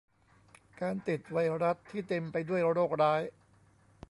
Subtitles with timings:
[0.81, 3.21] การติดไวรัสที่เต็มไปด้วยโรคร้าย